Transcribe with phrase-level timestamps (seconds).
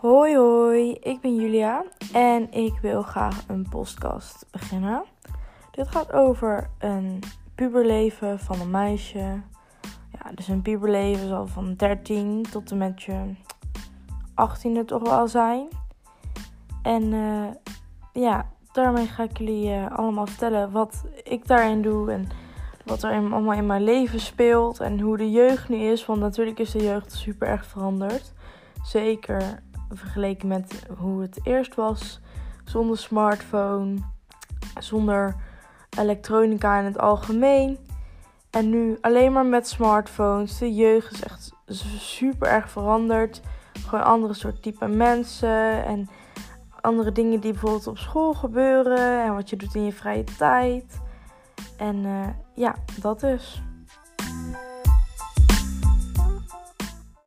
[0.00, 5.04] Hoi hoi, ik ben Julia en ik wil graag een podcast beginnen.
[5.70, 7.22] Dit gaat over een
[7.54, 9.40] puberleven van een meisje.
[10.12, 13.34] Ja, dus een puberleven zal van 13 tot en met je
[14.30, 15.68] 18e toch wel zijn.
[16.82, 17.46] En uh,
[18.12, 22.28] ja, daarmee ga ik jullie uh, allemaal vertellen wat ik daarin doe en
[22.84, 26.06] wat er allemaal in mijn leven speelt en hoe de jeugd nu is.
[26.06, 28.32] Want natuurlijk is de jeugd super erg veranderd.
[28.82, 29.62] Zeker
[29.96, 32.20] vergeleken met hoe het eerst was.
[32.64, 33.96] Zonder smartphone,
[34.78, 35.34] zonder
[35.98, 37.78] elektronica in het algemeen.
[38.50, 40.58] En nu alleen maar met smartphones.
[40.58, 41.52] De jeugd is echt
[41.98, 43.40] super erg veranderd.
[43.86, 45.84] Gewoon andere soort type mensen.
[45.84, 46.08] En
[46.80, 49.24] andere dingen die bijvoorbeeld op school gebeuren.
[49.24, 51.00] En wat je doet in je vrije tijd.
[51.76, 53.62] En uh, ja, dat dus.